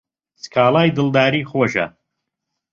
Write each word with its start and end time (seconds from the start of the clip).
سکاڵای 0.41 0.89
دڵداری 0.97 1.41
خۆشە 1.49 1.85